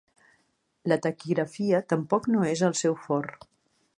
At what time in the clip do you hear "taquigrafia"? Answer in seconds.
1.05-1.83